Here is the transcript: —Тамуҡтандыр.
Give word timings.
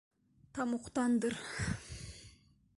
—Тамуҡтандыр. 0.59 1.37